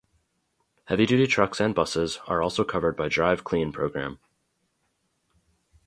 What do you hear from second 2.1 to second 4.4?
are also covered by Drive Clean program.